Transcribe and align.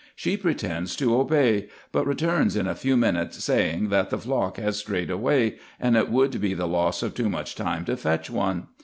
She 0.15 0.35
pretends 0.35 0.95
to 0.95 1.15
obey; 1.19 1.69
but 1.91 2.07
returns 2.07 2.55
in 2.55 2.65
a 2.65 2.73
few 2.73 2.97
minutes, 2.97 3.43
saying, 3.43 3.89
that 3.89 4.09
the 4.09 4.17
flock 4.17 4.57
has 4.57 4.77
strayed 4.79 5.11
away, 5.11 5.59
and 5.79 5.95
it 5.95 6.09
would 6.09 6.41
be 6.41 6.55
the 6.55 6.67
loss 6.67 7.03
of 7.03 7.13
too 7.13 7.29
much 7.29 7.53
time 7.53 7.85
to 7.85 7.95
fetch 7.95 8.27
one. 8.27 8.65